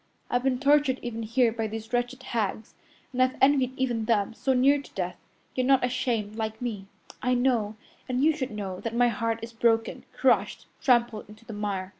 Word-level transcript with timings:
I've 0.31 0.41
been 0.41 0.57
tortured 0.59 0.97
even 1.03 1.21
here 1.21 1.51
by 1.51 1.67
these 1.67 1.93
wretched 1.93 2.23
hags, 2.23 2.73
and 3.13 3.21
I've 3.21 3.37
envied 3.39 3.77
even 3.77 4.05
them, 4.05 4.33
so 4.33 4.53
near 4.53 4.81
to 4.81 4.93
death, 4.95 5.17
yet 5.53 5.67
not 5.67 5.85
ashamed 5.85 6.35
like 6.37 6.59
me. 6.59 6.87
I 7.21 7.35
know, 7.35 7.75
and 8.09 8.23
you 8.23 8.35
should 8.35 8.49
know, 8.49 8.79
that 8.79 8.95
my 8.95 9.09
heart 9.09 9.37
is 9.43 9.53
broken, 9.53 10.03
crushed, 10.11 10.65
trampled 10.81 11.29
into 11.29 11.45
the 11.45 11.53
mire. 11.53 11.89